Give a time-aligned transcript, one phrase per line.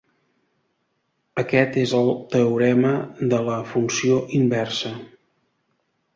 [1.41, 2.95] Aquest és el teorema
[3.35, 4.95] de la funció inversa.